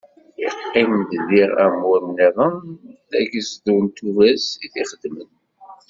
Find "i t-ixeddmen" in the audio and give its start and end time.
4.65-5.29